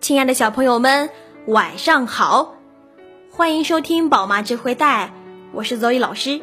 [0.00, 1.10] 亲爱的小朋友们，
[1.46, 2.54] 晚上好！
[3.30, 5.12] 欢迎收听宝妈智慧带，
[5.52, 6.40] 我是 Zoe 老师。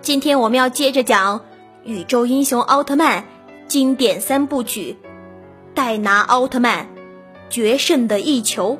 [0.00, 1.38] 今天我们要接着讲
[1.84, 3.22] 《宇宙英雄奥特曼》
[3.68, 4.96] 经典三部曲
[5.72, 6.88] 《戴拿奥特曼
[7.48, 8.78] 决胜的一球》。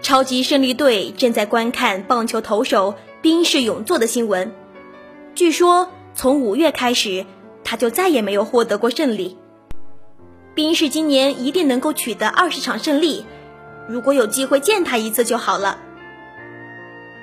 [0.00, 4.52] 超级胜利队正在观看棒球投手冰室永作的新闻。
[5.34, 7.26] 据说从五月开始，
[7.68, 9.36] 他就再也没有获得过胜利。
[10.54, 13.26] 冰室今年一定能够取得二十场胜利，
[13.86, 15.76] 如果有机会见他一次就好了。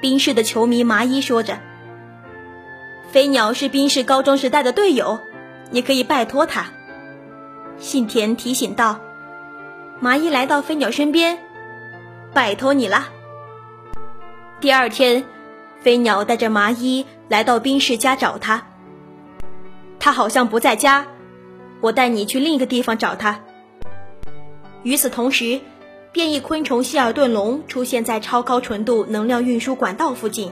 [0.03, 1.57] 冰室的球迷麻衣说着
[3.11, 5.19] ：“飞鸟是冰室高中时代的队友，
[5.71, 6.67] 你可以拜托他。”
[7.79, 8.99] 信田提醒道。
[9.99, 11.39] 麻衣来到飞鸟身边
[12.35, 13.09] ：“拜托你了。”
[14.61, 15.25] 第二天，
[15.81, 18.67] 飞鸟带着麻衣来到冰室家找他，
[20.05, 21.07] 他好像不在家。
[21.81, 23.39] 我带你去另一个地方找他。
[24.83, 25.59] 与此同时，
[26.11, 30.51] 变异昆虫希尔顿龙出现在超高纯度能量运输管道附近，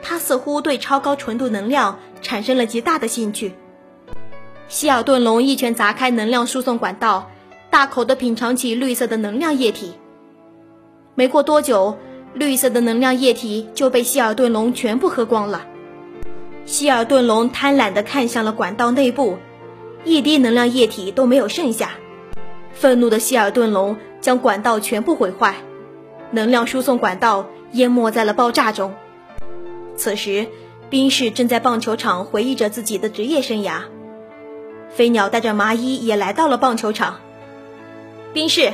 [0.00, 3.52] 它似乎对超高纯度能量产生了极大的兴趣。
[4.68, 7.32] 希尔顿龙一拳砸开能量输送管道，
[7.68, 9.94] 大口地品尝起绿色的能量液体。
[11.16, 11.98] 没过多久，
[12.32, 15.66] 绿色的能量液体就被希尔顿龙全部喝光了。
[16.64, 19.38] 希尔顿龙贪婪地看向了管道内部。
[20.04, 21.90] 一滴能量液体都没有剩下，
[22.72, 25.54] 愤怒的希尔顿龙将管道全部毁坏，
[26.32, 28.94] 能量输送管道淹没在了爆炸中。
[29.96, 30.48] 此时，
[30.90, 33.82] 冰室正在棒球场回忆着自己的职业生涯。
[34.90, 37.20] 飞鸟带着麻衣也来到了棒球场。
[38.32, 38.72] 冰室，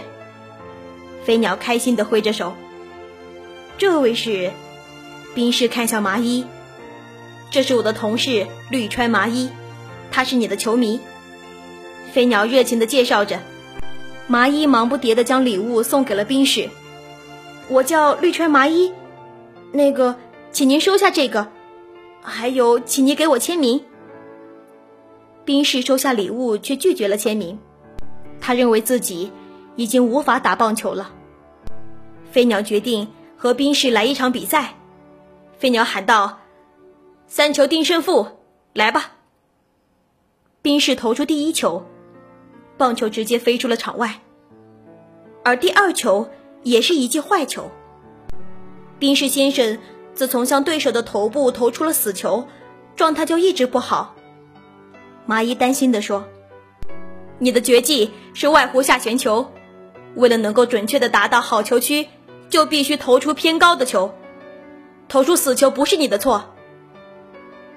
[1.25, 2.55] 飞鸟开心地挥着手。
[3.77, 4.51] 这位是，
[5.35, 6.47] 冰室看向麻衣，
[7.51, 9.51] 这是我的同事绿川麻衣，
[10.11, 11.01] 他是你的球迷。
[12.13, 13.41] 飞鸟热情地介绍着，
[14.27, 16.69] 麻衣忙不迭地将礼物送给了冰室。
[17.69, 18.93] 我叫绿川麻衣，
[19.73, 20.17] 那个，
[20.51, 21.49] 请您收下这个，
[22.23, 23.83] 还有，请您给我签名。
[25.45, 27.59] 冰室收下礼物，却拒绝了签名。
[28.41, 29.33] 他认为自己
[29.77, 31.11] 已经无法打棒球了。
[32.31, 34.75] 飞鸟决定和冰室来一场比赛。
[35.59, 36.39] 飞鸟喊道
[37.29, 38.27] ：“三球定胜负，
[38.73, 39.13] 来吧！”
[40.61, 41.87] 冰室投出第一球。
[42.77, 44.21] 棒球直接飞出了场外，
[45.43, 46.31] 而第二球
[46.63, 47.73] 也是一记坏球。
[49.01, 49.81] 冰室先生
[50.15, 52.47] 自从向对手的头部投出了死球，
[52.95, 54.15] 状态就一直不好。
[55.27, 56.25] 麻衣担心地说
[57.41, 59.51] ：“你的绝技是外弧下旋球，
[60.15, 62.07] 为了能够准确的达到好球区，
[62.49, 64.15] 就必须投出偏高的球。
[65.09, 66.55] 投出死球不是你的错。”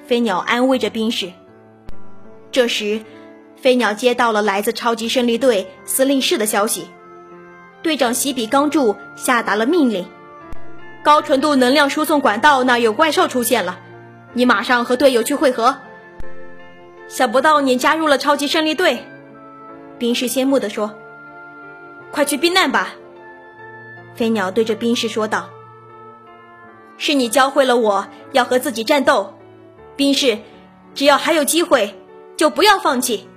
[0.06, 1.32] 飞鸟安慰着冰室。
[2.52, 3.02] 这时。
[3.62, 6.88] 飞鸟接到了来自超级胜利队司令室的消息，
[7.84, 10.08] 队长喜比刚柱下达了命令：
[11.04, 13.80] 高纯度能量输送管道那有怪兽出现了，
[14.34, 15.78] 你马上和队友去汇合。
[17.08, 19.06] 想不到你加入了超级胜利队，
[20.00, 20.96] 冰室羡慕地说
[22.10, 22.96] ：“快去避难吧。”
[24.18, 25.52] 飞鸟对着冰室说道
[26.98, 29.36] ：“是你教会了我要和自己战斗，
[30.02, 30.40] 冰室，
[30.96, 31.94] 只要还有机会，
[32.36, 33.28] 就不要放弃。”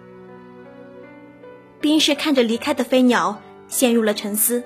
[1.79, 4.65] 冰室看着离开的飞鸟，陷入了沉思。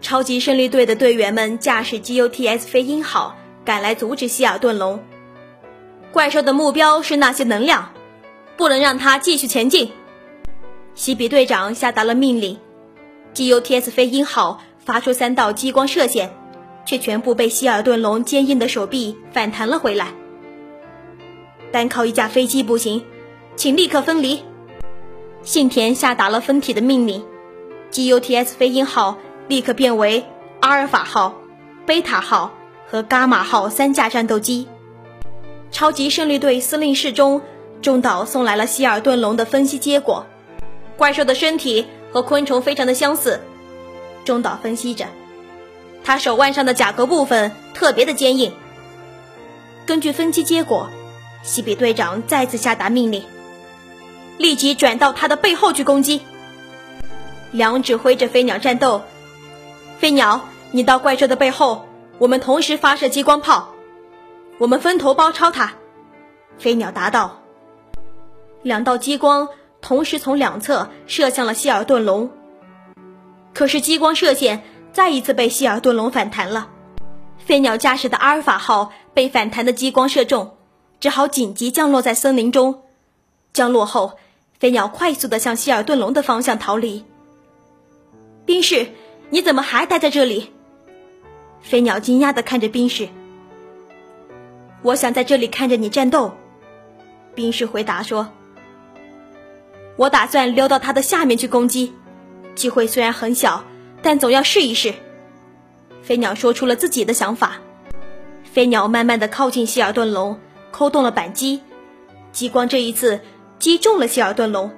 [0.00, 3.34] 超级胜利队的队员们驾驶 GUTS 飞鹰号
[3.64, 5.02] 赶来阻止希尔顿龙。
[6.12, 7.90] 怪兽的目标是那些能量，
[8.56, 9.90] 不能让它继续前进。
[10.94, 12.56] 西比队长下达了命令
[13.34, 16.32] ：GUTS 飞鹰号发出三道激光射线，
[16.86, 20.14] 却全部被希尔顿龙坚硬的手臂反弹了回来。
[21.70, 23.04] 单靠一架飞机不行，
[23.56, 24.42] 请立刻分离。
[25.42, 27.24] 信田下达了分体的命令
[27.92, 30.24] ，GUTS 飞鹰号立刻变为
[30.60, 31.34] 阿尔法号、
[31.86, 32.52] 贝塔号
[32.86, 34.68] 和伽马号三架战斗机。
[35.70, 37.42] 超级胜利队司令室中，
[37.82, 40.26] 中岛送来了希尔顿龙的分析结果。
[40.96, 43.40] 怪兽的身体和昆虫非常的相似，
[44.24, 45.06] 中岛分析着，
[46.02, 48.52] 他手腕上的甲壳部分特别的坚硬。
[49.86, 50.88] 根据分析结果，
[51.42, 53.24] 西比队长再次下达命令。
[54.36, 56.22] 立即转到他的背后去攻击。
[57.50, 59.02] 两指挥着飞鸟战斗，
[59.98, 61.86] 飞鸟，你到怪兽的背后，
[62.18, 63.74] 我们同时发射激光炮，
[64.58, 65.72] 我们分头包抄他。
[66.58, 67.40] 飞鸟答道。
[68.62, 69.48] 两道激光
[69.80, 72.30] 同时从两侧射向了希尔顿龙，
[73.54, 74.62] 可是激光射线
[74.92, 76.68] 再一次被希尔顿龙反弹了。
[77.38, 80.57] 飞鸟驾驶的阿尔法号被反弹的激光射中，
[81.00, 82.82] 只好紧急降落在森林中。
[83.52, 84.18] 降落后，
[84.58, 87.04] 飞鸟快速的向希尔顿龙的方向逃离。
[88.44, 88.88] 冰士，
[89.30, 90.52] 你怎么还待在这里？
[91.60, 93.08] 飞鸟惊讶的看着冰士。
[94.82, 96.32] 我想在这里看着你战斗。
[97.34, 98.28] 冰士回答说
[99.96, 101.92] ：“我打算溜到它的下面去攻击，
[102.54, 103.64] 机会虽然很小，
[104.02, 104.94] 但总要试一试。”
[106.02, 107.56] 飞鸟说出了自己的想法。
[108.44, 110.40] 飞鸟慢慢的靠近希尔顿龙，
[110.70, 111.62] 扣动了扳机，
[112.32, 113.20] 激光这一次
[113.58, 114.70] 击中了希尔顿龙。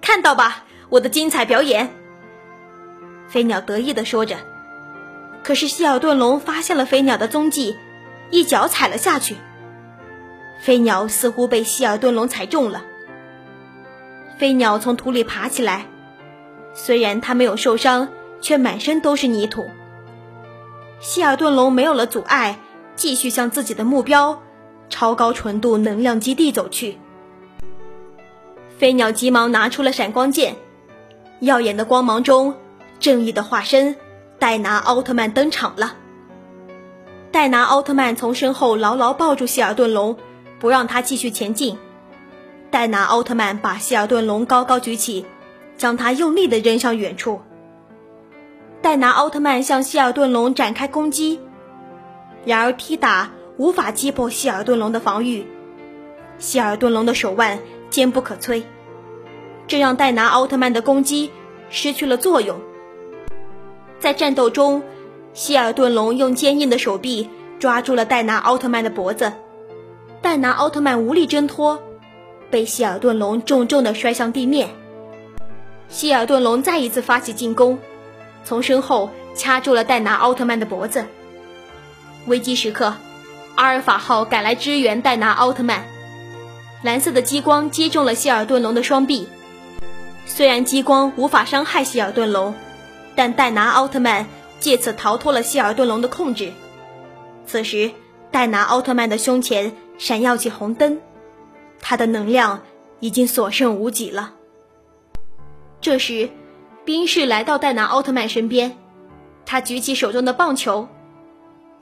[0.00, 1.90] 看到吧，我的精彩表演！
[3.28, 4.36] 飞鸟得意的说着。
[5.42, 7.76] 可是希尔顿龙发现了飞鸟的踪迹，
[8.30, 9.36] 一脚踩了下去。
[10.60, 12.82] 飞鸟似乎被希尔顿龙踩中了。
[14.38, 15.86] 飞鸟从土里爬起来，
[16.74, 18.08] 虽然它没有受伤，
[18.40, 19.70] 却满身都是泥土。
[21.00, 22.58] 希尔顿龙没有了阻碍，
[22.94, 24.42] 继续向自己的目标——
[24.90, 26.98] 超高纯度能量基地走去。
[28.76, 30.56] 飞鸟急忙拿出了闪光剑，
[31.40, 32.54] 耀眼的光芒中，
[32.98, 33.96] 正义的化身
[34.38, 35.94] 戴拿奥特曼登场了。
[37.30, 40.16] 戴拿奥特曼从身后牢牢抱住希尔顿龙，
[40.58, 41.78] 不让他继续前进。
[42.70, 45.24] 戴拿奥特曼把希尔顿龙高高举起，
[45.76, 47.40] 将他用力地扔向远处。
[48.82, 51.38] 戴拿奥特曼向希尔顿龙展开攻击，
[52.44, 55.44] 然而踢打无法击破希尔顿龙的防御，
[56.38, 57.58] 希尔顿龙的手腕
[57.90, 58.62] 坚不可摧，
[59.66, 61.30] 这让戴拿奥特曼的攻击
[61.68, 62.58] 失去了作用。
[63.98, 64.82] 在战斗中，
[65.34, 67.28] 希尔顿龙用坚硬的手臂
[67.58, 69.30] 抓住了戴拿奥特曼的脖子，
[70.22, 71.82] 戴拿奥特曼无力挣脱，
[72.50, 74.70] 被希尔顿龙重重地摔向地面。
[75.90, 77.78] 希尔顿龙再一次发起进攻。
[78.42, 81.04] 从身后掐住了戴拿奥特曼的脖子。
[82.26, 82.94] 危机时刻，
[83.54, 85.86] 阿尔法号赶来支援戴拿奥特曼。
[86.82, 89.28] 蓝色的激光击中了希尔顿龙的双臂。
[90.26, 92.54] 虽然激光无法伤害希尔顿龙，
[93.14, 94.26] 但戴拿奥特曼
[94.58, 96.52] 借此逃脱了希尔顿龙的控制。
[97.46, 97.90] 此时，
[98.30, 101.00] 戴拿奥特曼的胸前闪耀起红灯，
[101.80, 102.60] 他的能量
[103.00, 104.34] 已经所剩无几了。
[105.80, 106.28] 这时。
[106.82, 108.76] 冰士来到戴拿奥特曼身边，
[109.44, 110.88] 他举起手中的棒球。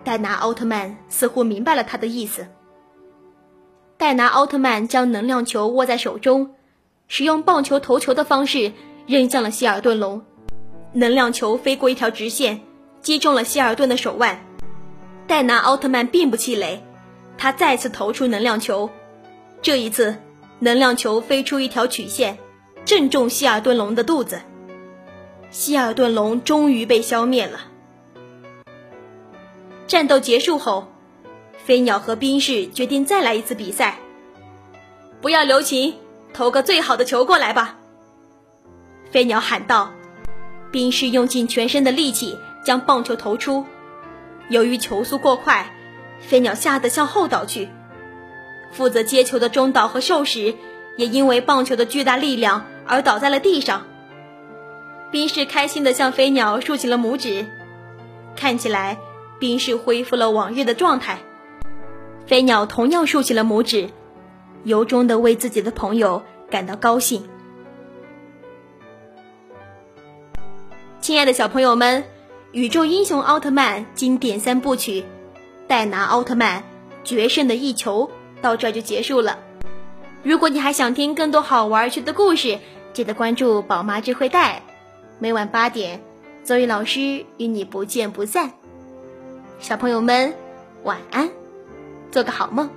[0.04, 2.46] 戴拿奥特曼似乎明白了他的意思。
[3.96, 6.54] 戴拿奥特曼将能量球握在手中，
[7.08, 8.72] 使用棒球投球的方式
[9.06, 10.22] 扔向了希尔顿龙。
[10.92, 12.60] 能量球飞过一条直线，
[13.02, 14.44] 击中了希尔顿的手腕。
[15.26, 16.80] 戴拿奥特曼并不气馁，
[17.36, 18.88] 他再次投出能量球。
[19.60, 20.16] 这一次，
[20.60, 22.38] 能量球飞出一条曲线，
[22.84, 24.40] 正中希尔顿龙的肚子。
[25.50, 27.58] 希尔顿龙终于被消灭了。
[29.88, 30.87] 战斗结束后，
[31.64, 33.99] 飞鸟和冰士决定再来一次比赛。
[35.23, 35.94] 不要留情，
[36.35, 37.79] 投个最好的球过来吧！
[39.11, 39.90] 飞鸟喊道。
[40.70, 43.64] 冰士用尽全身的力气将棒球投出，
[44.50, 45.75] 由于球速过快，
[46.20, 47.70] 飞鸟吓得向后倒去。
[48.70, 50.55] 负责接球的中岛和兽石
[50.99, 53.87] 也因为棒球的巨大力量而倒在了地上。
[55.11, 57.46] 冰士开心地向飞鸟竖起了拇指，
[58.37, 58.99] 看起来
[59.38, 61.19] 冰士恢复了往日的状态。
[62.26, 63.88] 飞鸟同样竖起了拇指，
[64.64, 67.29] 由衷地为自己的朋友感到高兴。
[71.01, 72.03] 亲爱的小朋友们，
[72.53, 75.01] 《宇宙英雄奥特曼》经典三部曲
[75.67, 76.65] 《戴拿奥特曼
[77.03, 78.10] 决胜的一球》
[78.43, 79.39] 到这就结束了。
[80.22, 82.58] 如果你还想听更多好玩有趣的故事，
[82.93, 84.62] 记得关注宝妈智慧带。
[85.19, 86.03] 每晚八点，
[86.43, 88.57] 邹宇老师与你不见不散。
[89.60, 90.34] 小朋友们，
[90.84, 91.29] 晚安，
[92.12, 92.70] 做个好梦。